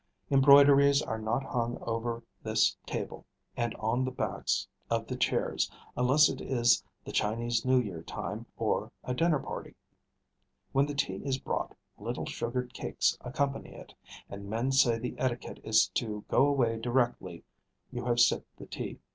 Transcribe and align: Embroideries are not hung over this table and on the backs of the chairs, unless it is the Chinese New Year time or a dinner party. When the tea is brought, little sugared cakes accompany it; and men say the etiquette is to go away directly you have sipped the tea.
Embroideries 0.31 1.03
are 1.03 1.19
not 1.19 1.43
hung 1.43 1.77
over 1.83 2.23
this 2.41 2.75
table 2.87 3.23
and 3.55 3.75
on 3.75 4.03
the 4.03 4.09
backs 4.09 4.67
of 4.89 5.05
the 5.05 5.15
chairs, 5.15 5.69
unless 5.95 6.27
it 6.27 6.41
is 6.41 6.83
the 7.05 7.11
Chinese 7.11 7.63
New 7.65 7.79
Year 7.79 8.01
time 8.01 8.47
or 8.57 8.91
a 9.03 9.13
dinner 9.13 9.37
party. 9.37 9.75
When 10.71 10.87
the 10.87 10.95
tea 10.95 11.21
is 11.23 11.37
brought, 11.37 11.77
little 11.99 12.25
sugared 12.25 12.73
cakes 12.73 13.15
accompany 13.21 13.75
it; 13.75 13.93
and 14.27 14.49
men 14.49 14.71
say 14.71 14.97
the 14.97 15.13
etiquette 15.19 15.59
is 15.63 15.89
to 15.89 16.25
go 16.29 16.47
away 16.47 16.79
directly 16.79 17.43
you 17.91 18.05
have 18.05 18.19
sipped 18.19 18.57
the 18.57 18.65
tea. 18.65 18.97